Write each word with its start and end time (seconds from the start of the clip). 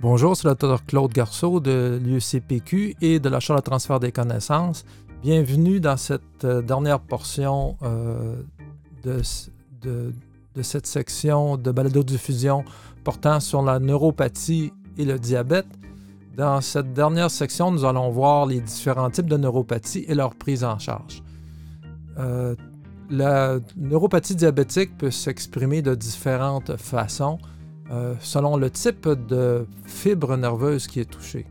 Bonjour, 0.00 0.36
c'est 0.36 0.46
le 0.46 0.54
Claude 0.86 1.12
Garceau 1.12 1.58
de 1.58 1.98
l'UCPQ 2.00 2.94
et 3.00 3.18
de 3.18 3.28
la 3.28 3.40
Chambre 3.40 3.58
de 3.58 3.64
transfert 3.64 3.98
des 3.98 4.12
connaissances. 4.12 4.84
Bienvenue 5.24 5.80
dans 5.80 5.96
cette 5.96 6.44
euh, 6.44 6.62
dernière 6.62 7.00
portion 7.00 7.76
euh, 7.82 8.36
de, 9.02 9.20
de, 9.82 10.62
cette 10.62 10.86
section 10.86 11.56
de 11.56 11.72
balado-diffusion 11.72 12.64
portant 13.02 13.40
sur 13.40 13.60
la 13.60 13.80
neuropathie 13.80 14.72
et 14.98 15.04
le 15.04 15.18
diabète. 15.18 15.66
Dans 16.36 16.60
cette 16.60 16.92
dernière 16.92 17.32
section, 17.32 17.72
nous 17.72 17.84
allons 17.84 18.10
voir 18.10 18.46
les 18.46 18.60
différents 18.60 19.10
types 19.10 19.28
de 19.28 19.36
neuropathie 19.36 20.04
et 20.06 20.14
leur 20.14 20.36
prise 20.36 20.62
en 20.62 20.78
charge. 20.78 21.24
Euh, 22.18 22.54
la 23.10 23.58
neuropathie 23.76 24.36
diabétique 24.36 24.96
peut 24.96 25.10
s'exprimer 25.10 25.82
de 25.82 25.96
différentes 25.96 26.76
façons. 26.76 27.40
Euh, 27.90 28.14
selon 28.20 28.58
le 28.58 28.70
type 28.70 29.08
de 29.08 29.66
fibre 29.86 30.36
nerveuse 30.36 30.86
qui 30.86 31.00
est 31.00 31.10
touchée. 31.10 31.46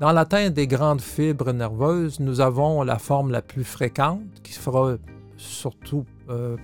Dans 0.00 0.10
l'atteinte 0.10 0.52
des 0.52 0.66
grandes 0.66 1.00
fibres 1.00 1.52
nerveuses, 1.52 2.18
nous 2.18 2.40
avons 2.40 2.82
la 2.82 2.98
forme 2.98 3.30
la 3.30 3.40
plus 3.40 3.62
fréquente, 3.62 4.20
qui 4.42 4.52
sera 4.52 4.96
surtout 5.36 6.04
euh, 6.28 6.56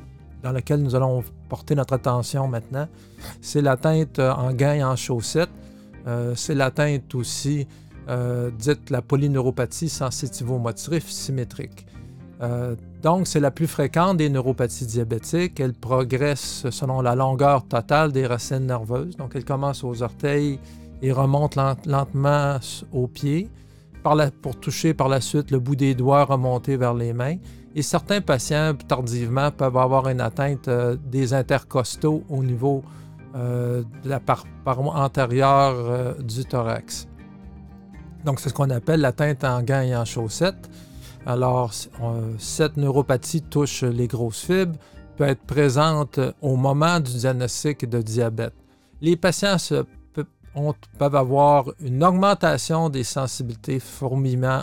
dans 0.42 0.50
laquelle 0.50 0.82
nous 0.82 0.96
allons 0.96 1.22
porter 1.48 1.76
notre 1.76 1.94
attention 1.94 2.48
maintenant. 2.48 2.88
C'est 3.40 3.62
l'atteinte 3.62 4.18
en 4.18 4.52
gants 4.52 4.72
et 4.72 4.82
en 4.82 4.96
chaussettes. 4.96 5.50
Euh, 6.08 6.34
c'est 6.34 6.54
l'atteinte 6.54 7.14
aussi 7.14 7.66
dite 8.58 8.90
la 8.90 9.00
polyneuropathie 9.00 9.88
sensitivo-motrice 9.88 11.06
symétrique. 11.06 11.86
Euh, 13.02 13.08
donc, 13.08 13.26
c'est 13.26 13.40
la 13.40 13.50
plus 13.50 13.66
fréquente 13.66 14.16
des 14.16 14.28
neuropathies 14.28 14.86
diabétiques. 14.86 15.60
Elle 15.60 15.74
progresse 15.74 16.66
selon 16.70 17.00
la 17.00 17.14
longueur 17.14 17.66
totale 17.66 18.12
des 18.12 18.26
racines 18.26 18.66
nerveuses. 18.66 19.16
Donc, 19.16 19.32
elle 19.34 19.44
commence 19.44 19.84
aux 19.84 20.02
orteils 20.02 20.58
et 21.02 21.12
remonte 21.12 21.56
lentement 21.86 22.58
aux 22.92 23.08
pieds 23.08 23.50
pour 24.42 24.58
toucher 24.58 24.94
par 24.94 25.08
la 25.08 25.20
suite 25.20 25.52
le 25.52 25.60
bout 25.60 25.76
des 25.76 25.94
doigts 25.94 26.24
remonter 26.24 26.76
vers 26.76 26.94
les 26.94 27.12
mains. 27.12 27.36
Et 27.74 27.82
certains 27.82 28.20
patients, 28.20 28.74
tardivement, 28.88 29.50
peuvent 29.52 29.76
avoir 29.76 30.08
une 30.08 30.20
atteinte 30.20 30.66
euh, 30.68 30.96
des 31.10 31.32
intercostaux 31.32 32.22
au 32.28 32.42
niveau 32.42 32.82
euh, 33.34 33.82
de 34.02 34.08
la 34.08 34.20
paroi 34.20 34.94
antérieure 34.94 36.16
du 36.18 36.44
thorax. 36.44 37.06
Donc, 38.24 38.40
c'est 38.40 38.50
ce 38.50 38.54
qu'on 38.54 38.70
appelle 38.70 39.00
l'atteinte 39.00 39.44
en 39.44 39.62
gants 39.62 39.80
et 39.80 39.96
en 39.96 40.04
chaussettes. 40.04 40.68
Alors, 41.24 41.72
cette 42.38 42.76
neuropathie 42.76 43.42
touche 43.42 43.84
les 43.84 44.08
grosses 44.08 44.44
fibres, 44.44 44.78
peut 45.16 45.24
être 45.24 45.42
présente 45.42 46.18
au 46.40 46.56
moment 46.56 46.98
du 46.98 47.12
diagnostic 47.12 47.88
de 47.88 48.02
diabète. 48.02 48.54
Les 49.00 49.16
patients 49.16 49.56
peuvent 50.98 51.14
avoir 51.16 51.70
une 51.80 52.02
augmentation 52.02 52.88
des 52.88 53.04
sensibilités, 53.04 53.78
fourmillement, 53.78 54.62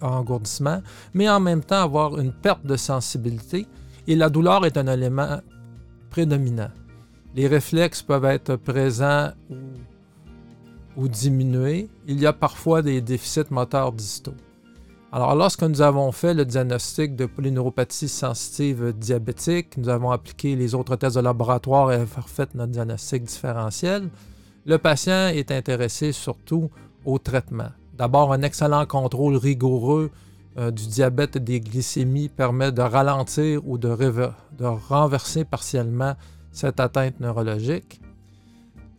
engourdissement, 0.00 0.82
mais 1.14 1.28
en 1.28 1.40
même 1.40 1.64
temps 1.64 1.82
avoir 1.82 2.18
une 2.18 2.32
perte 2.32 2.66
de 2.66 2.76
sensibilité 2.76 3.66
et 4.06 4.14
la 4.14 4.28
douleur 4.28 4.66
est 4.66 4.76
un 4.76 4.86
élément 4.86 5.40
prédominant. 6.10 6.70
Les 7.34 7.48
réflexes 7.48 8.02
peuvent 8.02 8.26
être 8.26 8.56
présents 8.56 9.30
ou 10.96 11.08
diminués. 11.08 11.88
Il 12.06 12.20
y 12.20 12.26
a 12.26 12.32
parfois 12.32 12.82
des 12.82 13.00
déficits 13.00 13.50
moteurs 13.50 13.92
distaux. 13.92 14.34
Alors, 15.14 15.36
lorsque 15.36 15.62
nous 15.62 15.80
avons 15.80 16.10
fait 16.10 16.34
le 16.34 16.44
diagnostic 16.44 17.14
de 17.14 17.26
polyneuropathie 17.26 18.08
sensitive 18.08 18.92
diabétique, 18.92 19.76
nous 19.76 19.88
avons 19.88 20.10
appliqué 20.10 20.56
les 20.56 20.74
autres 20.74 20.96
tests 20.96 21.14
de 21.14 21.20
laboratoire 21.20 21.92
et 21.92 22.04
fait 22.26 22.52
notre 22.56 22.72
diagnostic 22.72 23.22
différentiel, 23.22 24.08
le 24.66 24.76
patient 24.76 25.28
est 25.28 25.52
intéressé 25.52 26.10
surtout 26.10 26.68
au 27.04 27.20
traitement. 27.20 27.68
D'abord, 27.96 28.32
un 28.32 28.42
excellent 28.42 28.86
contrôle 28.86 29.36
rigoureux 29.36 30.10
euh, 30.58 30.72
du 30.72 30.88
diabète 30.88 31.36
et 31.36 31.40
des 31.40 31.60
glycémies 31.60 32.28
permet 32.28 32.72
de 32.72 32.82
ralentir 32.82 33.60
ou 33.68 33.78
de, 33.78 33.96
renverser 34.88 35.44
partiellement 35.44 36.14
cette 36.50 36.80
atteinte 36.80 37.20
neurologique. 37.20 38.00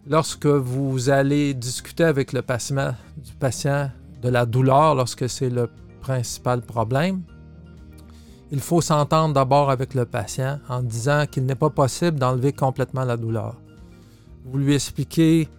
Lorsque 0.07 0.45
vous 0.45 1.09
allez 1.09 1.53
discuter 1.53 2.05
avec 2.05 2.31
le 2.31 2.41
patient 2.41 3.91
de 4.21 4.29
la 4.29 4.45
douleur, 4.45 4.95
lorsque 4.95 5.27
c'est 5.27 5.49
le 5.49 5.69
principal 6.05 6.61
problème, 6.61 7.23
il 8.51 8.59
faut 8.59 8.79
s'entendre 8.79 9.33
d'abord 9.33 9.71
avec 9.71 9.95
le 9.95 10.05
patient 10.05 10.59
en 10.69 10.83
disant 10.83 11.25
qu'il 11.25 11.45
n'est 11.47 11.55
pas 11.55 11.71
possible 11.71 12.19
d'enlever 12.19 12.53
complètement 12.53 13.05
la 13.05 13.17
douleur. 13.17 13.55
Vous 14.45 14.59
lui 14.59 14.75
expliquez 14.75 15.49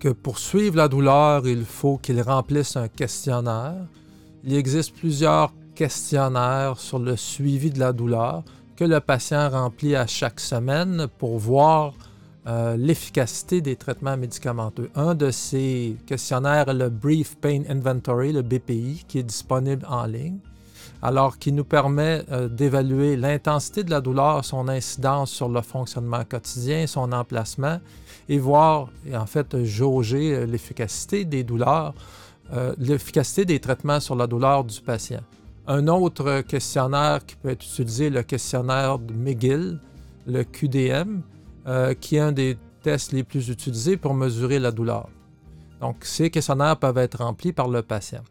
que 0.00 0.08
pour 0.08 0.38
suivre 0.38 0.76
la 0.76 0.88
douleur, 0.88 1.46
il 1.46 1.64
faut 1.64 1.98
qu'il 1.98 2.20
remplisse 2.20 2.76
un 2.76 2.88
questionnaire. 2.88 3.86
Il 4.42 4.54
existe 4.56 4.96
plusieurs 4.96 5.52
questionnaires 5.76 6.80
sur 6.80 6.98
le 6.98 7.14
suivi 7.14 7.70
de 7.70 7.78
la 7.78 7.92
douleur 7.92 8.42
que 8.74 8.84
le 8.84 8.98
patient 8.98 9.48
remplit 9.50 9.94
à 9.94 10.08
chaque 10.08 10.40
semaine 10.40 11.06
pour 11.18 11.38
voir 11.38 11.94
euh, 12.48 12.76
l'efficacité 12.76 13.60
des 13.60 13.76
traitements 13.76 14.16
médicamenteux. 14.16 14.90
Un 14.96 15.14
de 15.14 15.30
ces 15.30 15.96
questionnaires 16.06 16.68
est 16.68 16.74
le 16.74 16.88
Brief 16.88 17.36
Pain 17.36 17.62
Inventory, 17.68 18.32
le 18.32 18.42
BPI, 18.42 19.04
qui 19.06 19.20
est 19.20 19.22
disponible 19.22 19.86
en 19.88 20.06
ligne, 20.06 20.38
alors 21.02 21.38
qui 21.38 21.52
nous 21.52 21.62
permet 21.62 22.24
euh, 22.32 22.48
d'évaluer 22.48 23.16
l'intensité 23.16 23.84
de 23.84 23.90
la 23.90 24.00
douleur, 24.00 24.44
son 24.44 24.66
incidence 24.66 25.30
sur 25.30 25.48
le 25.48 25.60
fonctionnement 25.60 26.24
quotidien, 26.24 26.88
son 26.88 27.12
emplacement, 27.12 27.78
et 28.28 28.40
voir, 28.40 28.88
et 29.06 29.16
en 29.16 29.26
fait, 29.26 29.62
jauger 29.62 30.34
euh, 30.34 30.44
l'efficacité 30.44 31.24
des 31.24 31.44
douleurs, 31.44 31.94
l'efficacité 32.76 33.46
des 33.46 33.60
traitements 33.60 33.98
sur 33.98 34.14
la 34.14 34.26
douleur 34.26 34.64
du 34.64 34.78
patient. 34.82 35.22
Un 35.66 35.88
autre 35.88 36.42
questionnaire 36.42 37.24
qui 37.24 37.34
peut 37.36 37.48
être 37.48 37.64
utilisé, 37.64 38.10
le 38.10 38.22
questionnaire 38.22 38.98
de 38.98 39.14
McGill, 39.14 39.78
le 40.26 40.44
QDM, 40.44 41.22
euh, 41.66 41.94
qui 41.94 42.16
est 42.16 42.20
un 42.20 42.32
des 42.32 42.58
tests 42.82 43.12
les 43.12 43.22
plus 43.22 43.48
utilisés 43.48 43.96
pour 43.96 44.14
mesurer 44.14 44.58
la 44.58 44.72
douleur. 44.72 45.08
Donc, 45.80 46.04
ces 46.04 46.28
questionnaires 46.28 46.76
peuvent 46.76 46.98
être 46.98 47.18
remplis 47.18 47.52
par 47.52 47.68
le 47.68 47.82
patient. 47.82 48.24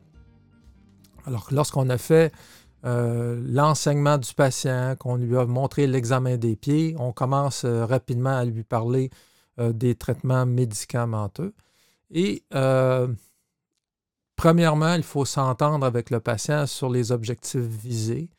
Alors, 1.25 1.47
lorsqu'on 1.51 1.89
a 1.89 1.97
fait 1.97 2.33
euh, 2.85 3.41
l'enseignement 3.47 4.17
du 4.17 4.33
patient, 4.33 4.95
qu'on 4.99 5.15
lui 5.15 5.37
a 5.37 5.45
montré 5.45 5.87
l'examen 5.87 6.35
des 6.35 6.57
pieds, 6.57 6.93
on 6.99 7.13
commence 7.13 7.63
euh, 7.63 7.85
rapidement 7.85 8.35
à 8.37 8.43
lui 8.43 8.63
parler 8.63 9.09
des 9.57 9.95
traitements 9.95 10.45
médicamenteux. 10.45 11.53
Et 12.09 12.43
premièrement, 14.35 14.95
il 14.95 15.03
faut 15.03 15.25
s'entendre 15.25 15.85
avec 15.85 16.09
le 16.09 16.19
patient 16.19 16.65
sur 16.65 16.89
les 16.89 17.11
objectifs 17.11 17.61
visés. 17.61 18.29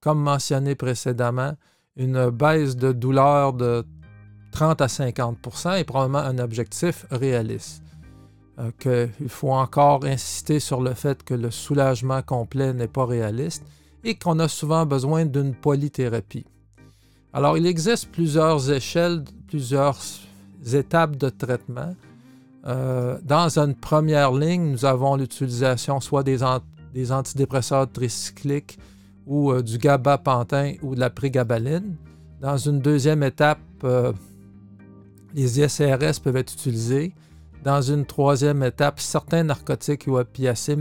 Comme 0.00 0.22
mentionné 0.22 0.76
précédemment, 0.76 1.54
une 1.96 2.30
baisse 2.30 2.76
de 2.76 2.92
douleur 2.92 3.54
de 3.54 3.84
30 4.52 4.80
à 4.80 4.86
50% 4.86 5.78
est 5.78 5.84
probablement 5.84 6.18
un 6.18 6.38
objectif 6.38 7.06
réaliste. 7.10 7.82
Euh, 8.58 9.06
il 9.20 9.28
faut 9.28 9.52
encore 9.52 10.04
insister 10.04 10.60
sur 10.60 10.80
le 10.82 10.94
fait 10.94 11.22
que 11.22 11.34
le 11.34 11.50
soulagement 11.50 12.22
complet 12.22 12.72
n'est 12.72 12.88
pas 12.88 13.06
réaliste 13.06 13.64
et 14.04 14.14
qu'on 14.14 14.38
a 14.38 14.48
souvent 14.48 14.86
besoin 14.86 15.24
d'une 15.24 15.54
polythérapie. 15.54 16.46
Alors, 17.32 17.56
il 17.56 17.66
existe 17.66 18.10
plusieurs 18.10 18.70
échelles, 18.70 19.24
plusieurs 19.46 19.98
étapes 20.72 21.16
de 21.16 21.28
traitement. 21.28 21.94
Euh, 22.66 23.18
dans 23.22 23.58
une 23.58 23.74
première 23.74 24.32
ligne, 24.32 24.72
nous 24.72 24.84
avons 24.84 25.16
l'utilisation 25.16 26.00
soit 26.00 26.22
des, 26.22 26.42
antidépresseurs 27.12 27.90
tricycliques 27.90 28.78
ou 29.26 29.52
euh, 29.52 29.62
du 29.62 29.78
gabapentin 29.78 30.74
ou 30.82 30.94
de 30.94 31.00
la 31.00 31.08
prégabaline. 31.08 31.96
Dans 32.40 32.56
une 32.56 32.80
deuxième 32.80 33.22
étape, 33.22 33.60
les 35.34 35.60
ISRS 35.60 36.20
peuvent 36.22 36.36
être 36.36 36.52
utilisés. 36.52 37.14
Dans 37.62 37.82
une 37.82 38.06
troisième 38.06 38.62
étape, 38.62 39.00
certains 39.00 39.44
narcotiques 39.44 40.06
ou 40.06 40.18
opiacés, 40.18 40.76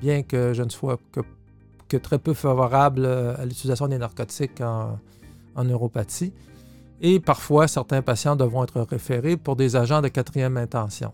bien 0.00 0.22
que 0.22 0.52
je 0.52 0.62
ne 0.62 0.68
sois 0.68 0.98
que, 1.12 1.96
très 1.96 2.18
peu 2.18 2.34
favorable 2.34 3.04
euh, 3.04 3.36
à 3.36 3.44
l'utilisation 3.44 3.86
des 3.86 3.98
narcotiques 3.98 4.60
en, 4.60 4.98
neuropathie. 5.62 6.32
Et 7.00 7.20
parfois, 7.20 7.68
certains 7.68 8.02
patients 8.02 8.34
devront 8.34 8.64
être 8.64 8.80
référés 8.80 9.36
pour 9.36 9.54
des 9.54 9.76
agents 9.76 10.02
de 10.02 10.08
quatrième 10.08 10.56
intention. 10.56 11.12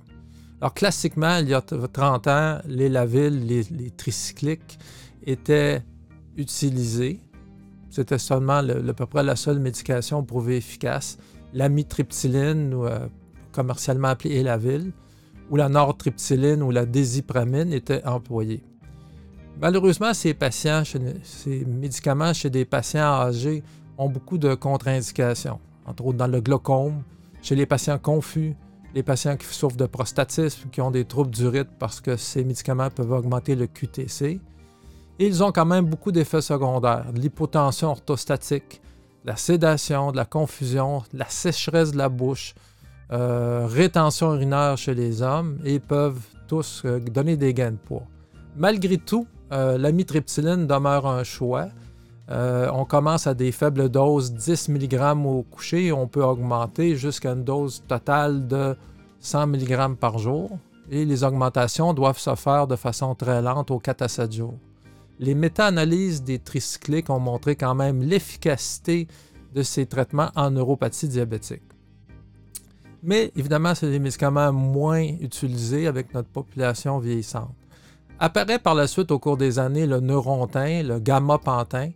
Alors, 0.62 0.72
classiquement, 0.72 1.36
il 1.36 1.50
y 1.50 1.54
a 1.54 1.60
30 1.60 2.26
ans, 2.28 2.58
les 2.66 2.88
laviles, 2.88 3.46
les, 3.46 3.62
les 3.64 3.90
tricycliques 3.90 4.78
étaient 5.22 5.82
utilisés. 6.38 7.20
C'était 7.90 8.18
seulement 8.18 8.58
à 8.58 8.92
peu 8.94 9.06
près 9.06 9.22
la 9.22 9.36
seule 9.36 9.58
médication 9.58 10.24
prouvée 10.24 10.56
efficace 10.56 11.18
l'amitriptyline, 11.52 12.74
ou, 12.74 12.86
euh, 12.86 13.06
commercialement 13.52 14.08
appelée 14.08 14.36
Elavil, 14.36 14.92
ou 15.50 15.56
la 15.56 15.68
nortriptyline 15.68 16.62
ou 16.62 16.70
la 16.70 16.86
désipramine 16.86 17.72
étaient 17.72 18.04
employés. 18.06 18.62
Malheureusement, 19.60 20.14
ces 20.14 20.34
médicaments 21.66 22.32
chez 22.32 22.48
des 22.50 22.64
patients 22.64 23.20
âgés 23.20 23.62
ont 23.98 24.08
beaucoup 24.08 24.38
de 24.38 24.54
contre-indications, 24.54 25.60
entre 25.84 26.06
autres 26.06 26.18
dans 26.18 26.28
le 26.28 26.40
glaucome, 26.40 27.02
chez 27.42 27.56
les 27.56 27.66
patients 27.66 27.98
confus, 27.98 28.54
les 28.94 29.02
patients 29.02 29.36
qui 29.36 29.46
souffrent 29.46 29.76
de 29.76 29.86
prostatisme, 29.86 30.70
qui 30.70 30.80
ont 30.80 30.90
des 30.90 31.04
troubles 31.04 31.30
du 31.30 31.46
rythme 31.46 31.70
parce 31.78 32.00
que 32.00 32.16
ces 32.16 32.42
médicaments 32.42 32.90
peuvent 32.90 33.12
augmenter 33.12 33.54
le 33.54 33.66
QTC. 33.66 34.40
Et 35.18 35.26
ils 35.26 35.44
ont 35.44 35.52
quand 35.52 35.66
même 35.66 35.84
beaucoup 35.84 36.12
d'effets 36.12 36.40
secondaires, 36.40 37.04
l'hypotension 37.14 37.90
orthostatique, 37.90 38.80
la 39.24 39.36
sédation, 39.36 40.12
de 40.12 40.16
la 40.16 40.24
confusion, 40.24 41.02
la 41.12 41.28
sécheresse 41.28 41.92
de 41.92 41.98
la 41.98 42.08
bouche, 42.08 42.54
euh, 43.12 43.66
rétention 43.68 44.34
urinaire 44.34 44.78
chez 44.78 44.94
les 44.94 45.22
hommes 45.22 45.58
et 45.64 45.80
peuvent 45.80 46.22
tous 46.46 46.82
euh, 46.84 47.00
donner 47.00 47.36
des 47.36 47.52
gains 47.52 47.72
de 47.72 47.76
poids. 47.76 48.06
Malgré 48.56 48.98
tout, 48.98 49.26
euh, 49.52 49.76
l'amitriptyline 49.78 50.66
demeure 50.66 51.06
un 51.06 51.24
choix. 51.24 51.68
on 52.28 52.84
commence 52.84 53.26
à 53.26 53.34
des 53.34 53.50
faibles 53.50 53.88
doses, 53.88 54.32
10 54.32 54.68
mg 54.68 55.26
au 55.26 55.42
coucher, 55.42 55.90
on 55.90 56.06
peut 56.06 56.22
augmenter 56.22 56.94
jusqu'à 56.94 57.32
une 57.32 57.42
dose 57.42 57.82
totale 57.88 58.46
de 58.46 58.76
100 59.18 59.48
mg 59.48 59.96
par 59.96 60.18
jour. 60.18 60.50
Et 60.92 61.04
les 61.04 61.24
augmentations 61.24 61.92
doivent 61.92 62.18
se 62.18 62.34
faire 62.36 62.68
de 62.68 62.76
façon 62.76 63.16
très 63.16 63.42
lente 63.42 63.72
aux 63.72 63.80
4 63.80 64.02
à 64.02 64.08
7 64.08 64.32
jours. 64.32 64.58
Les 65.20 65.34
méta-analyses 65.34 66.22
des 66.22 66.38
tricycliques 66.38 67.10
ont 67.10 67.20
montré 67.20 67.54
quand 67.54 67.74
même 67.74 68.02
l'efficacité 68.02 69.06
de 69.54 69.62
ces 69.62 69.84
traitements 69.84 70.30
en 70.34 70.50
neuropathie 70.50 71.08
diabétique. 71.08 71.62
Mais 73.02 73.30
évidemment, 73.36 73.74
c'est 73.74 73.90
des 73.90 73.98
médicaments 73.98 74.50
moins 74.50 75.02
utilisés 75.02 75.86
avec 75.86 76.14
notre 76.14 76.30
population 76.30 76.98
vieillissante. 76.98 77.54
Apparaît 78.18 78.58
par 78.58 78.74
la 78.74 78.86
suite 78.86 79.10
au 79.10 79.18
cours 79.18 79.36
des 79.36 79.58
années 79.58 79.86
le 79.86 80.00
neurontin, 80.00 80.82
le 80.82 80.98
gamma-pantin. 80.98 81.90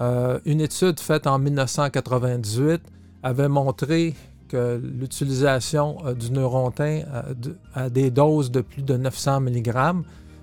Euh, 0.00 0.40
une 0.44 0.60
étude 0.60 0.98
faite 0.98 1.28
en 1.28 1.38
1998 1.38 2.82
avait 3.22 3.48
montré 3.48 4.16
que 4.48 4.80
l'utilisation 4.82 5.98
euh, 6.04 6.14
du 6.14 6.32
neurontin 6.32 7.02
euh, 7.14 7.34
à 7.74 7.90
des 7.90 8.10
doses 8.10 8.50
de 8.50 8.60
plus 8.60 8.82
de 8.82 8.96
900 8.96 9.40
mg 9.42 10.02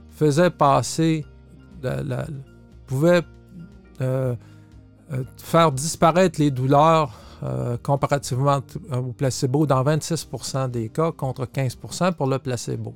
faisait 0.09 0.51
passer 0.51 1.25
pouvait 2.88 3.21
euh, 4.01 4.35
euh, 5.13 5.24
faire 5.38 5.71
disparaître 5.71 6.39
les 6.39 6.51
douleurs 6.51 7.13
euh, 7.44 7.77
comparativement 7.81 8.62
au 8.91 9.13
placebo 9.13 9.65
dans 9.65 9.83
26% 9.83 10.71
des 10.71 10.89
cas 10.89 11.12
contre 11.12 11.45
15% 11.45 12.13
pour 12.13 12.27
le 12.27 12.39
placebo. 12.39 12.94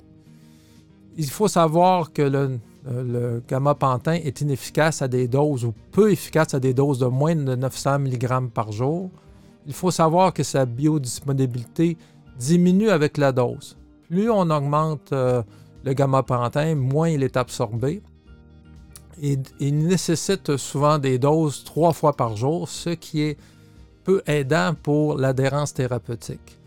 Il 1.17 1.29
faut 1.29 1.47
savoir 1.47 2.11
que 2.11 2.21
le, 2.21 2.59
gamma-pantin 3.47 4.13
est 4.13 4.41
inefficace 4.41 5.03
à 5.03 5.07
des 5.07 5.27
doses 5.27 5.65
ou 5.65 5.73
peu 5.91 6.11
efficace 6.11 6.55
à 6.55 6.59
des 6.59 6.73
doses 6.73 6.97
de 6.97 7.05
moins 7.05 7.35
de 7.35 7.55
900 7.55 7.99
mg 7.99 8.49
par 8.49 8.71
jour. 8.71 9.11
Il 9.67 9.73
faut 9.73 9.91
savoir 9.91 10.33
que 10.33 10.41
sa 10.41 10.65
biodisponibilité 10.65 11.97
diminue 12.39 12.89
avec 12.89 13.17
la 13.17 13.31
dose. 13.31 13.77
Plus 14.09 14.31
on 14.31 14.49
augmente 14.49 15.11
le 15.11 15.93
gamma-pantin, 15.93 16.73
moins 16.73 17.09
il 17.09 17.21
est 17.21 17.37
absorbé 17.37 18.01
il 19.19 19.77
nécessite 19.77 20.57
souvent 20.57 20.97
des 20.97 21.19
doses 21.19 21.63
trois 21.63 21.93
fois 21.93 22.13
par 22.13 22.35
jour, 22.35 22.69
ce 22.69 22.91
qui 22.91 23.21
est 23.21 23.37
peu 24.03 24.21
aidant 24.25 24.73
pour 24.81 25.17
l'adhérence 25.17 25.73
thérapeutique. 25.73 26.59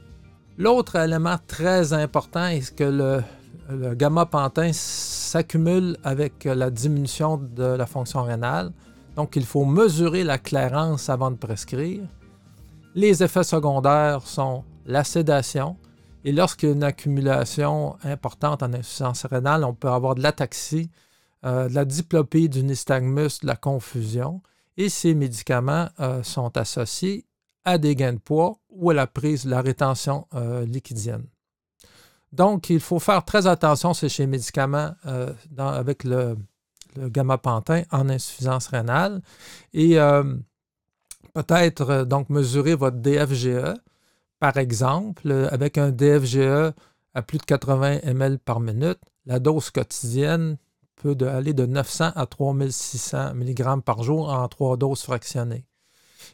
L'autre 0.57 0.97
élément 0.97 1.37
très 1.49 1.93
important 1.93 2.47
est 2.47 2.75
que 2.75 2.85
le, 2.85 3.95
gamma-pantin 3.95 4.71
s'accumule 4.73 5.97
avec 6.05 6.45
la 6.45 6.71
diminution 6.71 7.39
de 7.39 7.65
la 7.65 7.87
fonction 7.87 8.23
rénale. 8.23 8.71
Donc, 9.17 9.37
il 9.37 9.45
faut 9.45 9.65
mesurer 9.65 10.23
la 10.23 10.39
clairance 10.39 11.09
avant 11.09 11.31
de 11.31 11.37
prescrire. 11.37 12.03
Les 12.95 13.23
effets 13.23 13.43
secondaires 13.43 14.27
sont 14.27 14.65
la 14.87 15.03
sédation. 15.03 15.77
Et 16.25 16.33
lorsqu'il 16.33 16.69
y 16.69 16.73
a 16.73 16.75
une 16.75 16.85
accumulation 16.85 17.97
importante 18.05 18.63
en 18.63 18.73
insuffisance 18.73 19.27
rénale, 19.27 19.65
on 19.65 19.75
peut 19.75 19.89
avoir 19.89 20.15
de 20.15 20.23
l'ataxie, 20.23 20.91
euh, 21.45 21.69
de 21.69 21.75
la 21.75 21.85
diplopie, 21.85 22.49
du 22.49 22.63
nystagmus, 22.63 23.41
de 23.43 23.47
la 23.47 23.57
confusion. 23.57 24.43
Et 24.77 24.89
ces 24.89 25.15
médicaments 25.15 25.89
euh, 26.01 26.23
sont 26.23 26.57
associés 26.57 27.27
à 27.65 27.77
des 27.77 27.95
gains 27.95 28.15
de 28.15 28.19
poids 28.19 28.59
ou 28.71 28.91
à 28.91 28.95
la 28.95 29.07
prise 29.07 29.45
de 29.45 29.51
la 29.51 29.61
rétention 29.61 30.27
euh, 30.35 30.65
liquidienne. 30.65 31.27
Donc, 32.33 32.71
il 32.71 32.81
faut 32.81 32.99
faire 32.99 33.25
très 33.25 33.47
attention 33.47 33.91
à 33.91 33.95
ces 33.95 34.27
médicaments 34.27 34.93
avec 35.57 36.03
le, 36.03 36.37
le 36.97 37.09
gamma-pantin 37.09 37.83
en 37.93 38.09
insuffisance 38.09 38.67
rénale 38.67 39.23
et 39.73 39.99
peut-être 41.33 42.03
donc 42.03 42.31
mesurer 42.31 42.75
votre 42.75 42.97
DFGE, 42.97 43.77
par 44.41 44.57
exemple, 44.57 45.31
avec 45.53 45.79
un 45.79 45.93
DFGE 45.93 46.73
à 47.15 47.23
plus 47.23 47.39
de 47.39 47.45
80 47.45 48.01
ml 48.03 48.41
par 48.41 48.59
minute. 48.59 48.99
La 49.27 49.39
dose 49.39 49.71
quotidienne 49.71 50.57
peut 50.97 51.17
aller 51.29 51.53
de 51.53 51.67
900 51.67 52.13
à 52.15 52.27
3600 52.27 53.35
mg 53.35 53.83
par 53.83 54.03
jour 54.03 54.29
en 54.31 54.47
trois 54.49 54.77
doses 54.77 55.03
fractionnées. 55.03 55.67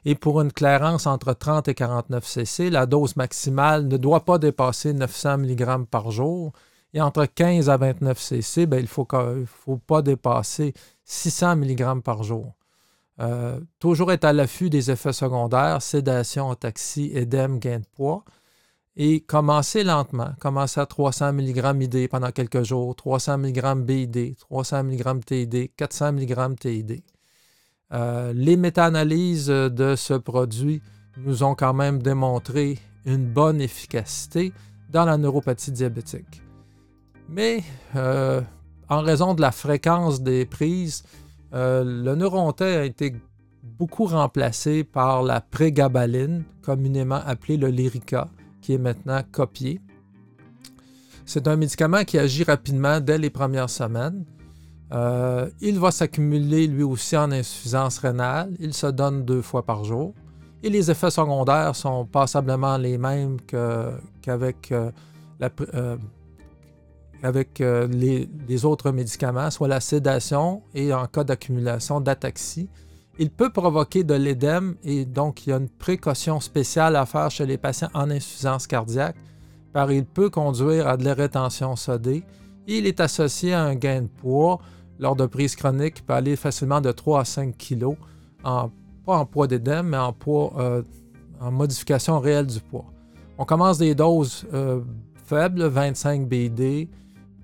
Et 0.05 0.15
pour 0.15 0.41
une 0.41 0.53
clairance 0.53 1.07
entre 1.07 1.33
30 1.33 1.69
et 1.69 1.75
49 1.75 2.27
cc, 2.27 2.71
la 2.71 2.87
dose 2.87 3.17
maximale 3.17 3.87
ne 3.87 3.97
doit 3.97 4.25
pas 4.25 4.39
dépasser 4.39 4.93
900 4.93 5.39
mg 5.39 5.87
par 5.87 6.11
jour. 6.11 6.53
Et 6.95 7.01
entre 7.01 7.25
15 7.27 7.71
à 7.71 7.77
29 7.77 8.19
cc, 8.19 8.67
ben, 8.67 8.79
il 8.79 8.83
ne 8.83 9.45
faut, 9.47 9.77
pas 9.87 10.03
dépasser 10.03 10.73
600 11.05 11.57
mg 11.57 12.03
par 12.03 12.23
jour. 12.23 12.55
Euh, 13.21 13.61
toujours 13.79 14.13
être 14.13 14.25
à 14.25 14.33
l'affût 14.33 14.71
des 14.71 14.91
effets 14.91 15.13
secondaires, 15.13 15.83
sédation, 15.83 16.55
taxi, 16.55 17.11
édème, 17.13 17.59
gain 17.59 17.81
de 17.81 17.87
poids 17.95 18.25
et 19.03 19.21
commencer 19.21 19.83
lentement. 19.83 20.35
Commencer 20.41 20.79
à 20.79 20.85
300 20.85 21.33
mg 21.33 21.83
ID 21.85 22.11
pendant 22.11 22.31
quelques 22.33 22.65
jours, 22.65 22.95
300 22.95 23.39
mg 23.39 23.83
BID, 23.83 24.37
300 24.37 24.85
mg 24.85 25.25
TID, 25.25 25.71
400 25.75 26.13
mg 26.13 26.57
TID. 26.61 27.03
les 28.35 28.57
méta-analyses 28.59 29.47
de 29.47 29.97
ce 29.97 30.13
produit 30.13 30.83
nous 31.17 31.43
ont 31.43 31.55
quand 31.55 31.73
même 31.73 32.03
démontré 32.03 32.79
une 33.07 33.25
bonne 33.25 33.63
efficacité 33.63 34.53
dans 34.91 35.07
la 35.07 35.17
neuropathie 35.17 35.73
diabétique. 35.73 36.43
Mais 37.27 37.63
euh, 37.97 38.43
en 38.91 39.01
raison 39.01 39.33
de 39.33 39.41
la 39.41 39.51
fréquence 39.51 40.21
des 40.21 40.45
prises, 40.45 41.05
euh, 41.55 41.85
le 41.85 42.15
neurontin 42.17 42.67
a 42.67 42.83
été 42.83 43.17
beaucoup 43.63 44.05
remplacé 44.05 44.85
par 44.85 45.23
la 45.23 45.41
prégabaline, 45.41 46.45
communément 46.61 47.23
appelée 47.25 47.57
le 47.57 47.69
Lyrica, 47.69 48.29
qui 48.61 48.75
est 48.75 48.79
maintenant 48.79 49.23
copié. 49.31 49.81
C'est 51.25 51.47
un 51.47 51.57
médicament 51.57 52.05
qui 52.05 52.19
agit 52.19 52.45
rapidement 52.45 53.01
dès 53.01 53.19
les 53.19 53.31
premières 53.31 53.71
semaines. 53.71 54.25
Euh, 54.93 55.49
il 55.61 55.79
va 55.79 55.93
s'accumuler 55.93 56.67
lui 56.67 56.83
aussi 56.83 57.17
en 57.17 57.31
insuffisance 57.31 57.99
rénale. 57.99 58.57
Il 58.59 58.75
se 58.75 58.89
donne 58.89 59.25
deux 59.25 59.43
fois 59.43 59.65
par 59.65 59.85
jour. 59.85 60.15
Et 60.63 60.69
les 60.69 60.91
effets 60.91 61.11
secondaires 61.11 61.75
sont 61.75 62.05
passablement 62.05 62.77
les 62.77 62.99
mêmes 62.99 63.39
qu'avec 64.23 64.73
euh, 64.73 64.91
euh, 65.43 65.97
les, 67.89 68.65
autres 68.65 68.91
médicaments, 68.91 69.51
soit 69.51 69.69
la 69.69 69.81
sédation 69.81 70.63
et 70.75 70.93
en 70.93 71.07
cas 71.07 71.25
d'accumulation 71.25 72.01
d'ataxie, 72.01 72.69
il 73.21 73.29
peut 73.31 73.51
provoquer 73.51 74.03
de 74.03 74.15
l'édème 74.15 74.77
et 74.83 75.05
donc 75.05 75.47
il 75.47 75.51
y 75.51 75.53
a 75.53 75.59
une 75.59 75.69
précaution 75.69 76.41
spéciale 76.41 76.97
à 76.97 77.05
faire 77.05 77.31
chez 77.31 77.45
les 77.45 77.59
patients 77.59 77.91
en 77.93 78.11
insuffisance 78.11 78.67
cardiaque 78.67 79.17
car 79.75 79.93
il 79.93 80.07
peut 80.07 80.31
conduire 80.31 80.89
à 80.89 80.97
de 80.97 81.05
la 81.05 81.13
rétention 81.13 81.77
sodée. 81.77 82.25
Il 82.67 82.87
est 82.87 82.99
associé 82.99 83.53
à 83.53 83.63
un 83.63 83.75
gain 83.75 84.03
de 84.03 84.07
poids 84.07 84.59
lors 84.99 85.17
de 85.17 85.27
prise 85.27 85.55
chronique 85.55 85.97
qui 85.97 86.03
peut 86.03 86.15
aller 86.15 86.35
facilement 86.35 86.81
de 86.81 86.91
3 86.91 87.21
à 87.21 87.25
5 87.27 87.59
kg, 87.59 87.95
pas 88.43 88.71
en 89.07 89.27
poids 89.27 89.47
d'édème, 89.47 89.89
mais 89.89 89.99
en 89.99 90.15
poids 90.15 90.55
euh, 90.59 90.83
en 91.43 91.51
modification 91.51 92.21
réelle 92.21 92.47
du 92.47 92.61
poids. 92.61 92.87
On 93.37 93.45
commence 93.45 93.77
des 93.77 93.95
doses 93.95 94.47
euh, 94.55 94.81
faibles, 95.27 95.67
25 95.67 96.27
BID, 96.27 96.89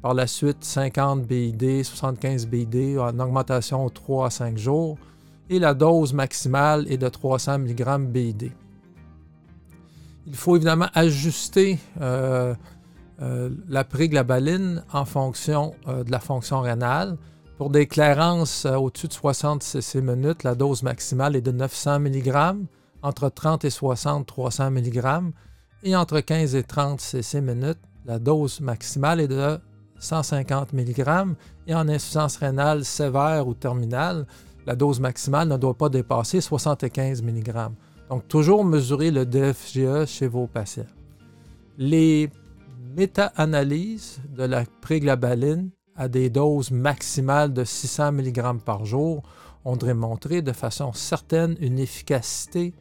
par 0.00 0.14
la 0.14 0.26
suite 0.26 0.64
50 0.64 1.26
BID, 1.26 1.84
75 1.84 2.46
BID, 2.46 2.98
en 2.98 3.18
augmentation 3.20 3.86
3 3.90 4.26
à 4.26 4.30
5 4.30 4.56
jours 4.56 4.96
et 5.48 5.58
la 5.58 5.74
dose 5.74 6.12
maximale 6.12 6.90
est 6.90 6.98
de 6.98 7.08
300 7.08 7.60
mg 7.60 8.06
BID. 8.06 8.52
Il 10.26 10.34
faut 10.34 10.56
évidemment 10.56 10.88
ajuster 10.94 11.78
euh, 12.00 12.54
euh, 13.22 13.50
la 13.68 13.84
préglabaline 13.84 14.82
en 14.92 15.04
fonction 15.04 15.74
euh, 15.86 16.02
de 16.02 16.10
la 16.10 16.18
fonction 16.18 16.60
rénale. 16.60 17.16
Pour 17.58 17.70
des 17.70 17.86
clairances 17.86 18.66
au-dessus 18.66 19.08
de 19.08 19.12
60 19.12 19.62
cc 19.62 20.02
minutes, 20.02 20.42
la 20.42 20.54
dose 20.54 20.82
maximale 20.82 21.36
est 21.36 21.40
de 21.40 21.52
900 21.52 22.00
mg, 22.00 22.66
entre 23.02 23.28
30 23.30 23.64
et 23.64 23.70
60, 23.70 24.26
300 24.26 24.70
mg, 24.72 25.32
et 25.82 25.96
entre 25.96 26.20
15 26.20 26.54
et 26.54 26.64
30 26.64 27.00
cc 27.00 27.40
minutes, 27.40 27.78
la 28.04 28.18
dose 28.18 28.60
maximale 28.60 29.20
est 29.20 29.28
de 29.28 29.58
150 30.00 30.74
mg, 30.74 31.34
et 31.66 31.74
en 31.74 31.88
insuffisance 31.88 32.36
rénale 32.36 32.84
sévère 32.84 33.48
ou 33.48 33.54
terminale, 33.54 34.26
la 34.66 34.74
dose 34.74 35.00
maximale 35.00 35.48
ne 35.48 35.56
doit 35.56 35.74
pas 35.74 35.88
dépasser 35.88 36.40
75 36.40 37.22
mg. 37.22 37.52
Donc, 38.10 38.26
toujours 38.28 38.64
mesurer 38.64 39.10
le 39.10 39.24
DFGE 39.24 40.06
chez 40.06 40.26
vos 40.26 40.46
patients. 40.46 40.86
Les 41.78 42.30
méta-analyses 42.96 44.20
de 44.36 44.44
la 44.44 44.64
préglabaline 44.80 45.70
à 45.94 46.08
des 46.08 46.30
doses 46.30 46.70
maximales 46.70 47.52
de 47.52 47.64
600 47.64 48.12
mg 48.12 48.60
par 48.64 48.84
jour 48.84 49.22
ont 49.64 49.76
démontré 49.76 50.42
de 50.42 50.52
façon 50.52 50.92
certaine 50.92 51.56
une 51.60 51.78
efficacité 51.78 52.74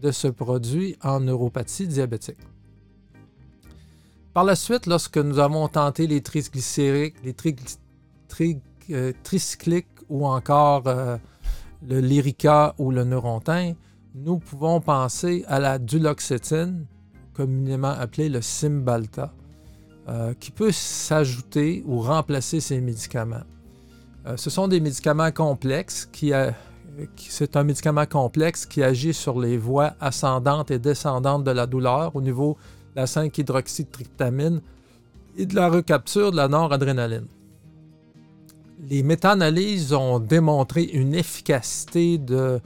de 0.00 0.10
ce 0.10 0.28
produit 0.28 0.96
en 1.02 1.20
neuropathie 1.20 1.86
diabétique. 1.86 2.38
Par 4.32 4.44
la 4.44 4.56
suite, 4.56 4.86
lorsque 4.86 5.18
nous 5.18 5.38
avons 5.38 5.68
tenté 5.68 6.06
les 6.08 6.20
triglycériques, 6.20 7.16
les 7.22 7.34
euh, 8.90 9.12
tricycliques 9.22 9.93
ou 10.08 10.26
encore 10.26 10.82
euh, 10.86 11.16
le 11.86 12.00
Lyrica 12.00 12.74
ou 12.78 12.90
le 12.90 13.04
Neurontin, 13.04 13.74
nous 14.14 14.38
pouvons 14.38 14.80
penser 14.80 15.44
à 15.48 15.58
la 15.58 15.78
duloxétine, 15.78 16.86
communément 17.32 17.88
appelée 17.90 18.28
le 18.28 18.40
Cymbalta, 18.40 19.32
euh, 20.08 20.34
qui 20.38 20.50
peut 20.50 20.70
s'ajouter 20.70 21.82
ou 21.86 22.00
remplacer 22.00 22.60
ces 22.60 22.80
médicaments. 22.80 23.44
Euh, 24.26 24.36
ce 24.36 24.50
sont 24.50 24.68
des 24.68 24.80
médicaments 24.80 25.32
complexes 25.32 26.08
qui, 26.12 26.32
c'est 27.16 27.56
un 27.56 27.64
médicament 27.64 28.06
complexe 28.06 28.66
qui 28.66 28.82
agit 28.82 29.14
sur 29.14 29.40
les 29.40 29.58
voies 29.58 29.94
ascendantes 30.00 30.70
et 30.70 30.78
descendantes 30.78 31.44
de 31.44 31.50
la 31.50 31.66
douleur 31.66 32.14
au 32.14 32.20
niveau 32.20 32.56
de 32.94 33.00
la 33.00 33.06
5-hydroxytryptamine 33.06 34.60
et 35.36 35.46
de 35.46 35.54
la 35.54 35.68
recapture 35.68 36.30
de 36.30 36.36
la 36.36 36.48
noradrénaline. 36.48 37.26
Les 38.88 39.02
méta-analyses 39.02 39.92
ont 39.92 40.18
démontré 40.18 40.82
une 40.82 41.14
efficacité 41.14 42.18
de 42.18 42.60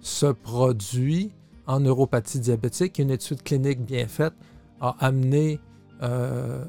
ce 0.00 0.26
produit 0.26 1.32
en 1.66 1.80
neuropathie 1.80 2.40
diabétique. 2.40 2.98
Une 2.98 3.10
étude 3.10 3.42
clinique 3.42 3.84
bien 3.84 4.06
faite 4.08 4.34
a 4.80 4.96
amené 4.98 5.60
euh, 6.02 6.64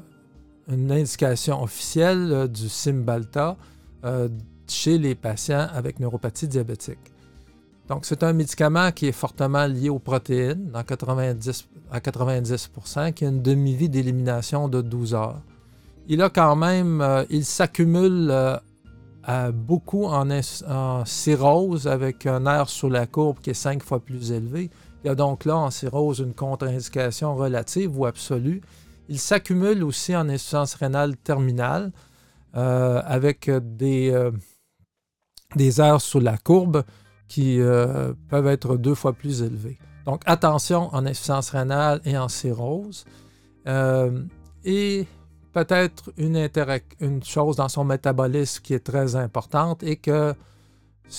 une 0.68 0.92
indication 0.92 1.62
officielle 1.62 2.30
euh, 2.32 2.46
du 2.46 2.68
Cymbalta 2.68 3.56
euh, 4.04 4.28
chez 4.68 4.98
les 4.98 5.14
patients 5.14 5.66
avec 5.72 6.00
neuropathie 6.00 6.48
diabétique. 6.48 7.12
Donc, 7.88 8.06
c'est 8.06 8.22
un 8.22 8.32
médicament 8.32 8.92
qui 8.92 9.08
est 9.08 9.12
fortement 9.12 9.66
lié 9.66 9.90
aux 9.90 9.98
protéines, 9.98 10.70
à 10.72 10.84
90, 10.84 11.68
à 11.90 12.00
90 12.00 12.70
qui 13.14 13.24
a 13.26 13.28
une 13.28 13.42
demi-vie 13.42 13.90
d'élimination 13.90 14.68
de 14.68 14.80
12 14.80 15.14
heures. 15.14 15.42
Il 16.08 16.22
a 16.22 16.30
quand 16.30 16.56
même, 16.56 17.00
euh, 17.00 17.24
il 17.28 17.44
s'accumule 17.44 18.30
beaucoup 19.52 20.04
en, 20.04 20.28
en, 20.30 21.04
cirrhose 21.04 21.86
avec 21.86 22.26
un 22.26 22.46
air 22.46 22.68
sous 22.68 22.90
la 22.90 23.06
courbe 23.06 23.38
qui 23.40 23.50
est 23.50 23.54
5 23.54 23.82
fois 23.82 24.00
plus 24.00 24.32
élevé. 24.32 24.70
Il 25.02 25.08
y 25.08 25.10
a 25.10 25.14
donc 25.14 25.44
là 25.44 25.56
en 25.56 25.70
cirrhose 25.70 26.18
une 26.20 26.34
contre-indication 26.34 27.34
relative 27.34 27.98
ou 27.98 28.06
absolue 28.06 28.62
il 29.08 29.18
s'accumule 29.18 29.82
aussi 29.84 30.16
en 30.16 30.28
insuffisance 30.28 30.74
rénale 30.74 31.16
terminale 31.16 31.92
euh, 32.56 33.02
avec 33.04 33.50
des, 33.50 34.10
euh, 34.10 34.30
des 35.56 35.80
airs 35.80 36.00
sous 36.00 36.20
la 36.20 36.38
courbe 36.38 36.84
qui 37.28 37.60
euh, 37.60 38.12
peuvent 38.28 38.46
être 38.46 38.76
deux 38.76 38.94
fois 38.94 39.12
plus 39.12 39.42
élevés. 39.42 39.78
Donc 40.06 40.22
attention 40.26 40.94
en 40.94 41.06
insuffisance 41.06 41.50
rénale 41.50 42.00
et 42.04 42.16
en 42.16 42.28
cirrhose. 42.28 43.04
et 44.64 45.06
peut-être 45.54 46.12
une, 46.18 47.22
chose 47.22 47.56
dans 47.56 47.68
son 47.68 47.84
métabolisme 47.84 48.60
qui 48.62 48.74
est 48.74 48.84
très 48.84 49.16
importante 49.16 49.82
et 49.82 49.96
que 49.96 50.34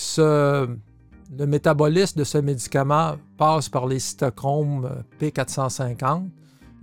le 0.08 1.46
métabolisme 1.46 2.20
de 2.20 2.24
ce 2.24 2.38
médicament 2.38 3.16
passe 3.36 3.68
par 3.68 3.86
les 3.86 3.98
cytochromes 3.98 5.02
P450 5.20 6.28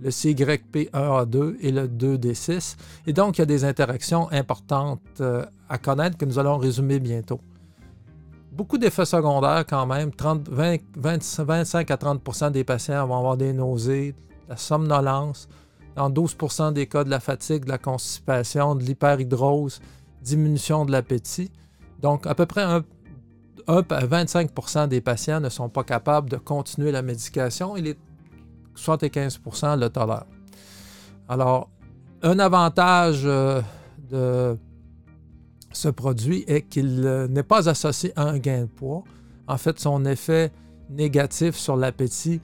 le 0.00 0.10
CYP1A2 0.10 1.56
et 1.60 1.70
le 1.70 1.88
2D6. 1.88 2.76
Et 3.06 3.12
donc, 3.12 3.38
il 3.38 3.40
y 3.40 3.42
a 3.42 3.46
des 3.46 3.64
interactions 3.64 4.30
importantes 4.32 5.00
euh, 5.20 5.46
à 5.68 5.78
connaître 5.78 6.18
que 6.18 6.24
nous 6.24 6.38
allons 6.38 6.58
résumer 6.58 6.98
bientôt. 7.00 7.40
Beaucoup 8.52 8.76
d'effets 8.76 9.04
secondaires 9.04 9.64
quand 9.66 9.86
même. 9.86 10.10
25 10.18 11.90
à 11.90 11.96
30% 11.96 12.52
des 12.52 12.64
patients 12.64 13.06
vont 13.06 13.18
avoir 13.18 13.36
des 13.36 13.52
nausées, 13.52 14.14
la 14.48 14.56
somnolence. 14.56 15.48
Dans 15.96 16.10
12% 16.10 16.72
des 16.72 16.86
cas, 16.86 17.04
de 17.04 17.10
la 17.10 17.20
fatigue, 17.20 17.64
de 17.64 17.68
la 17.68 17.78
constipation, 17.78 18.74
de 18.74 18.82
l'hyperhydrose, 18.82 19.80
diminution 20.22 20.84
de 20.84 20.92
l'appétit. 20.92 21.52
Donc, 22.00 22.26
à 22.26 22.34
peu 22.34 22.46
près 22.46 22.62
1, 22.62 22.84
à 23.66 23.82
25% 23.82 24.88
des 24.88 25.00
patients 25.00 25.40
ne 25.40 25.48
sont 25.48 25.68
pas 25.68 25.84
capables 25.84 26.28
de 26.30 26.36
continuer 26.36 26.90
la 26.90 27.02
médication. 27.02 27.76
Il 27.76 27.86
est 27.86 27.98
75% 28.76 29.78
le 29.78 29.88
tolèrent. 29.88 30.26
Alors, 31.28 31.70
un 32.22 32.38
avantage 32.38 33.22
euh, 33.24 33.60
de 34.10 34.58
ce 35.72 35.88
produit 35.88 36.44
est 36.46 36.62
qu'il 36.62 37.02
euh, 37.04 37.28
n'est 37.28 37.42
pas 37.42 37.68
associé 37.68 38.12
à 38.16 38.24
un 38.24 38.38
gain 38.38 38.62
de 38.62 38.66
poids. 38.66 39.04
En 39.46 39.58
fait, 39.58 39.78
son 39.78 40.04
effet 40.04 40.52
négatif 40.90 41.56
sur 41.56 41.76
l'appétit 41.76 42.40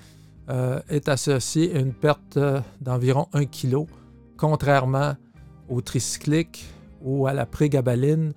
euh, 0.50 0.80
est 0.88 1.08
associé 1.08 1.74
à 1.74 1.78
une 1.78 1.94
perte 1.94 2.38
d'environ 2.80 3.28
1 3.32 3.46
kg, 3.46 3.86
contrairement 4.36 5.14
au 5.68 5.80
tricyclique 5.80 6.66
ou 7.02 7.26
à 7.26 7.32
la 7.32 7.46
prégabaline, 7.46 8.32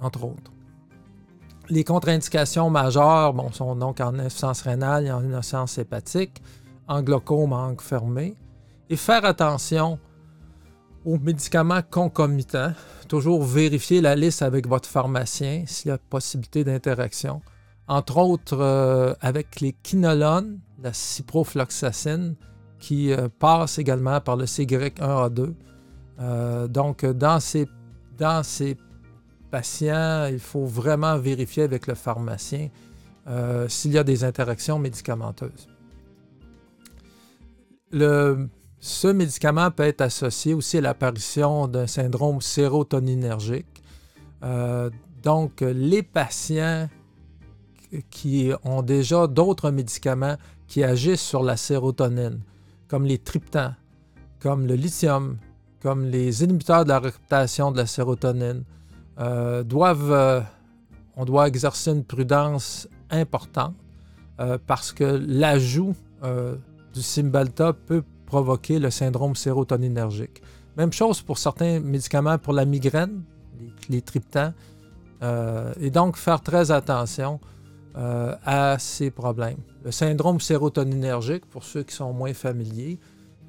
entre 0.00 0.24
autres. 0.24 0.52
Les 1.70 1.82
contre-indications 1.82 2.68
majeures 2.68 3.34
sont 3.52 3.74
donc 3.76 4.00
en 4.00 4.18
insuffisance 4.18 4.62
rénale 4.62 5.06
et 5.06 5.10
en 5.10 5.24
insuffisance 5.32 5.78
hépatique, 5.78 6.42
en 6.86 7.02
glaucome, 7.02 7.52
en 7.52 7.74
fermé. 7.78 8.36
Et 8.90 8.96
faire 8.96 9.24
attention 9.24 9.98
aux 11.04 11.18
médicaments 11.18 11.80
concomitants. 11.90 12.72
Toujours 13.08 13.42
vérifier 13.42 14.00
la 14.00 14.14
liste 14.14 14.42
avec 14.42 14.66
votre 14.66 14.88
pharmacien 14.88 15.64
s'il 15.66 15.88
y 15.88 15.92
a 15.92 15.98
possibilité 15.98 16.64
d'interaction. 16.64 17.40
Entre 17.86 18.16
autres, 18.16 18.58
euh, 18.58 19.14
avec 19.20 19.60
les 19.60 19.72
quinolones, 19.72 20.58
la 20.82 20.92
ciprofloxacine, 20.92 22.34
qui 22.78 23.12
euh, 23.12 23.28
passe 23.38 23.78
également 23.78 24.20
par 24.20 24.36
le 24.36 24.46
CY1A2. 24.46 25.54
Euh, 26.20 26.66
donc, 26.68 27.04
dans 27.04 27.40
ces, 27.40 27.68
dans 28.16 28.42
ces 28.42 28.76
patient, 29.50 30.26
il 30.30 30.38
faut 30.38 30.64
vraiment 30.64 31.18
vérifier 31.18 31.64
avec 31.64 31.86
le 31.86 31.94
pharmacien 31.94 32.68
s'il 33.68 33.92
y 33.92 33.96
a 33.96 34.04
des 34.04 34.22
interactions 34.22 34.78
médicamenteuses. 34.78 35.66
ce 37.90 39.06
médicament 39.06 39.70
peut 39.70 39.84
être 39.84 40.02
associé 40.02 40.52
aussi 40.52 40.76
à 40.76 40.82
l'apparition 40.82 41.66
d'un 41.66 41.86
syndrome 41.86 42.42
sérotoninergique. 42.42 43.82
Donc, 45.22 45.62
les 45.62 46.02
patients 46.02 46.86
qui 48.10 48.52
ont 48.64 48.82
déjà 48.82 49.26
d'autres 49.26 49.70
médicaments 49.70 50.36
qui 50.66 50.82
agissent 50.82 51.22
sur 51.22 51.42
la 51.42 51.56
sérotonine, 51.56 52.40
comme 52.88 53.04
les 53.04 53.18
triptans, 53.18 53.74
comme 54.40 54.66
le 54.66 54.74
lithium, 54.74 55.38
comme 55.80 56.06
les 56.06 56.42
inhibiteurs 56.42 56.84
de 56.84 56.88
la 56.88 56.98
recaptation 56.98 57.70
de 57.70 57.76
la 57.76 57.86
sérotonine, 57.86 58.64
euh, 59.18 59.62
doivent, 59.62 60.12
euh, 60.12 60.40
on 61.16 61.24
doit 61.24 61.46
exercer 61.46 61.92
une 61.92 62.04
prudence 62.04 62.88
importante 63.10 63.74
euh, 64.40 64.58
parce 64.66 64.92
que 64.92 65.04
l'ajout 65.04 65.94
du 66.94 67.02
Cymbalta 67.02 67.74
peut 67.74 68.02
provoquer 68.24 68.78
le 68.78 68.88
syndrome 68.90 69.36
sérotoninergique. 69.36 70.40
Même 70.78 70.90
chose 70.90 71.20
pour 71.20 71.36
certains 71.36 71.80
médicaments 71.80 72.38
pour 72.38 72.54
la 72.54 72.64
migraine, 72.64 73.22
les, 73.90 74.00
triptans, 74.00 74.54
et 75.78 75.90
donc 75.90 76.16
faire 76.16 76.40
très 76.40 76.70
attention 76.70 77.40
à 77.96 78.76
ces 78.78 79.10
problèmes. 79.10 79.58
Le 79.84 79.92
syndrome 79.92 80.40
sérotoninergique, 80.40 81.46
pour 81.46 81.62
ceux 81.62 81.84
qui 81.84 81.94
sont 81.94 82.12
moins 82.12 82.34
familiers, 82.34 82.98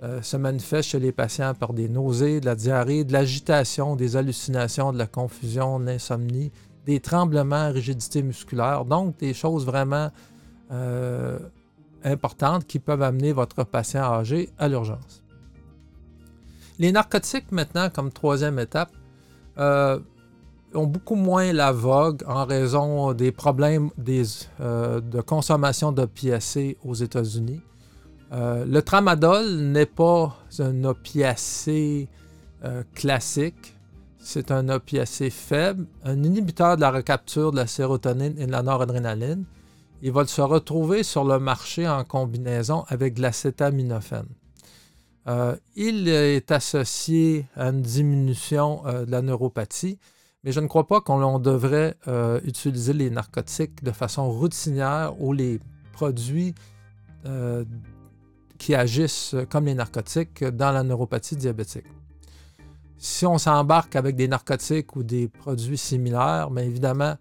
euh, 0.04 0.22
se 0.22 0.36
manifeste 0.36 0.90
chez 0.90 1.00
les 1.00 1.14
patients 1.14 1.54
par 1.54 1.72
des 1.72 1.88
nausées, 1.88 2.42
de 2.42 2.46
la 2.46 2.56
diarrhée, 2.56 3.06
de 3.06 3.14
l'agitation, 3.14 3.96
des 3.96 4.18
hallucinations, 4.18 4.92
de 4.92 4.98
la 4.98 5.08
confusion, 5.08 5.80
de 5.80 5.86
l'insomnie, 5.86 6.52
des 6.86 7.00
tremblements, 7.00 7.72
rigidité 7.72 8.22
musculaire, 8.22 8.84
donc 8.84 9.18
des 9.18 9.34
choses 9.34 9.66
vraiment 9.66 10.12
euh, 10.72 11.40
importantes 12.04 12.68
qui 12.68 12.80
peuvent 12.80 13.02
amener 13.02 13.32
votre 13.32 13.64
patient 13.64 14.04
âgé 14.04 14.50
à 14.58 14.68
l'urgence. 14.68 15.24
Les 16.78 16.92
narcotiques 16.92 17.54
maintenant, 17.54 17.90
comme 17.90 18.12
troisième 18.12 18.60
étape, 18.60 18.92
euh, 19.58 20.00
ont 20.76 20.88
beaucoup 20.88 21.16
moins 21.16 21.54
la 21.54 21.72
vogue 21.72 22.24
en 22.28 22.46
raison 22.46 23.14
des 23.14 23.32
problèmes 23.32 23.90
de 23.98 25.22
consommation 25.22 25.92
d'opiacés 25.92 26.78
aux 26.84 26.94
États-Unis. 26.94 27.62
Euh, 28.32 28.66
le 28.66 28.82
tramadol 28.82 29.46
n'est 29.62 29.86
pas 29.86 30.36
un 30.60 30.84
opiacé 30.84 32.10
euh, 32.64 32.84
classique. 32.94 33.76
C'est 34.18 34.50
un 34.50 34.70
opiacé 34.70 35.30
faible, 35.30 35.86
un 36.04 36.24
inhibiteur 36.24 36.78
de 36.78 36.82
la 36.82 36.90
recapture 36.90 37.52
de 37.52 37.58
la 37.58 37.68
sérotonine 37.68 38.36
et 38.40 38.48
de 38.48 38.52
la 38.52 38.64
noradrénaline. 38.64 39.46
il 40.02 40.12
va 40.12 40.26
se 40.26 40.42
retrouver 40.42 41.04
sur 41.04 41.24
le 41.24 41.38
marché 41.38 41.88
en 41.88 42.04
combinaison 42.04 42.84
avec 42.88 43.14
de 43.14 43.22
l'acétaminophène. 43.22 44.26
Euh, 45.28 45.56
il 45.76 46.08
est 46.08 46.52
associé 46.52 47.46
à 47.56 47.70
une 47.70 47.82
diminution 47.82 48.86
euh, 48.86 49.06
de 49.06 49.12
la 49.12 49.22
neuropathie, 49.22 49.98
mais 50.46 50.52
je 50.52 50.62
ne 50.62 50.68
crois 50.68 50.88
pas 50.88 51.02
qu'on 51.02 51.40
devrait 51.40 51.98
euh, 52.08 52.40
utiliser 52.46 52.94
les 52.94 53.10
narcotiques 53.10 53.84
de 53.84 53.92
façon 53.92 54.32
routinière 54.32 55.20
ou 55.20 55.34
les 55.34 55.60
produits 55.92 56.56
qui 58.60 58.76
agissent 58.76 59.36
comme 59.50 59.66
les 59.66 59.74
narcotiques 59.74 60.44
dans 60.44 60.72
la 60.72 60.84
neuropathie 60.84 61.36
diabétique. 61.36 61.88
Si 62.98 63.26
on 63.26 63.38
s'embarque 63.38 63.96
avec 63.96 64.16
des 64.16 64.28
narcotiques 64.28 64.96
ou 64.96 65.04
des 65.04 65.28
produits 65.28 65.78
similaires, 65.78 66.50
bien 66.50 66.64
évidemment, 66.64 67.16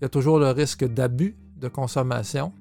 il 0.00 0.02
y 0.02 0.04
a 0.04 0.08
toujours 0.08 0.38
le 0.38 0.50
risque 0.50 0.84
d'abus 0.84 1.36
de 1.56 1.68
consommation. 1.68 2.52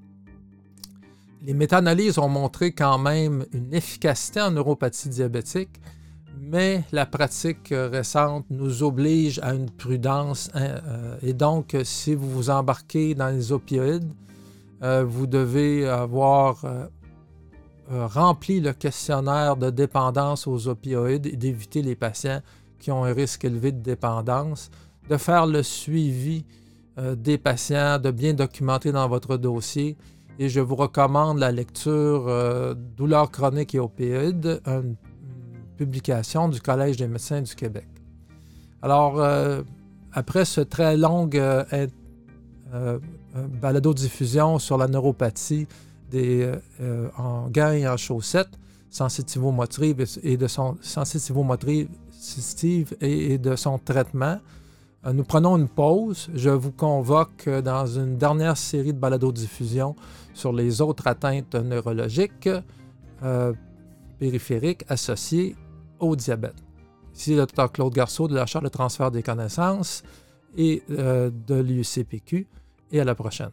Les 1.41 1.53
méta-analyses 1.53 2.17
ont 2.20 2.29
montré 2.29 2.72
quand 2.72 2.98
même 2.98 3.46
une 3.51 3.74
efficacité 3.74 4.41
en 4.41 4.51
neuropathie 4.51 5.10
diabétique, 5.10 5.82
mais 6.40 6.84
la 6.92 7.06
pratique 7.06 7.70
récente 7.72 8.46
nous 8.50 8.84
oblige 8.84 9.40
à 9.40 9.54
une 9.54 9.70
prudence. 9.70 10.50
Hein, 10.54 10.80
euh, 10.88 11.18
et 11.22 11.34
donc, 11.34 11.75
si 11.84 12.16
vous 12.16 12.30
vous 12.30 12.50
embarquez 12.50 13.16
dans 13.16 13.30
les 13.30 13.52
opioïdes, 13.52 14.12
euh, 14.82 15.04
vous 15.08 15.28
devez 15.28 15.88
avoir 15.88 16.66
euh, 16.66 16.88
rempli 17.90 18.60
le 18.60 18.74
questionnaire 18.74 19.56
de 19.56 19.70
dépendance 19.70 20.48
aux 20.48 20.68
opioïdes 20.68 21.28
et 21.28 21.36
d'éviter 21.36 21.82
les 21.82 21.96
patients 21.96 22.42
qui 22.80 22.92
ont 22.92 23.06
un 23.06 23.13
risque 23.13 23.46
élevé 23.46 23.72
de 23.72 23.82
dépendance, 23.82 24.70
de 25.10 25.18
faire 25.18 25.48
le 25.48 25.63
suivi 25.63 26.46
des 26.98 27.40
patients, 27.40 27.98
de 27.98 28.12
bien 28.12 28.36
documenter 28.36 28.92
dans 28.92 29.08
votre 29.08 29.38
dossier 29.38 29.98
et 30.40 30.50
je 30.50 30.60
vous 30.60 30.75
recommande 30.75 31.38
la 31.40 31.52
lecture 31.52 32.25
euh, 32.28 32.74
Douleurs 32.74 33.30
chroniques 33.30 33.75
et 33.75 33.80
opioïdes, 33.80 34.62
publication 35.77 36.50
du 36.50 36.62
Collège 36.62 36.98
des 36.98 37.08
médecins 37.08 37.42
du 37.42 37.56
Québec. 37.56 37.88
Alors, 38.82 39.20
euh, 39.20 39.62
après 40.12 40.46
ce 40.46 40.62
très 40.62 40.98
long 40.98 41.30
euh, 41.34 43.00
balado-diffusion 43.62 44.60
sur 44.60 44.77
la 44.77 44.88
neuropathie 44.88 45.68
des, 46.12 46.51
en 47.18 47.50
gants 47.50 47.72
et 47.72 47.88
en 47.88 47.98
chaussettes, 47.98 48.60
sensitivo-motrive 48.89 50.06
et 50.22 50.38
de 50.38 50.48
son 50.48 50.77
sensitivo-motrive 50.82 51.88
et 53.01 53.38
de 53.38 53.56
son 53.56 53.80
traitement, 53.80 54.38
euh, 55.06 55.13
nous 55.13 55.24
prenons 55.24 55.58
une 55.58 55.68
pause. 55.68 56.30
Je 56.34 56.50
vous 56.50 56.72
convoque 56.72 57.50
dans 57.50 57.86
une 57.86 58.18
dernière 58.18 58.58
série 58.58 58.94
de 58.94 59.00
balado-diffusion 59.00 59.96
sur 60.34 60.53
les 60.53 60.82
autres 60.82 61.08
atteintes 61.08 61.56
neurologiques 61.56 62.50
euh, 63.24 63.53
périphériques 64.20 64.86
associées 64.88 65.56
diabète. 66.15 66.55
Ici 67.15 67.36
le 67.36 67.45
Dr 67.45 67.72
Claude 67.72 67.93
Garceau 67.93 68.27
de 68.27 68.36
la 68.36 68.45
Chaire 68.45 68.62
de 68.62 68.69
transfert 68.69 69.12
des 69.12 69.24
connaissances 69.24 70.03
et 70.57 70.83
euh, 70.91 71.29
de 71.48 71.55
l'UCPQ. 71.55 72.48
Et 72.91 73.00
à 73.00 73.03
la 73.03 73.15
prochaine. 73.15 73.50